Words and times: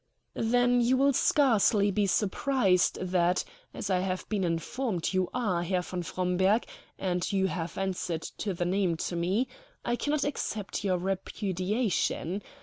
"Then 0.33 0.81
you 0.81 0.97
will 0.97 1.13
scarcely 1.13 1.91
be 1.91 2.07
surprised 2.07 2.97
that, 2.99 3.43
as 3.71 3.91
I 3.91 3.99
have 3.99 4.27
been 4.29 4.43
informed 4.43 5.13
you 5.13 5.29
are 5.31 5.61
Herr 5.61 5.83
von 5.83 6.01
Fromberg, 6.01 6.65
and 6.97 7.31
you 7.31 7.45
have 7.45 7.77
answered 7.77 8.23
to 8.39 8.55
the 8.55 8.65
name 8.65 8.97
to 8.97 9.15
me, 9.15 9.47
I 9.85 9.95
cannot 9.95 10.23
accept 10.23 10.83
your 10.83 10.97
repudiation. 10.97 12.41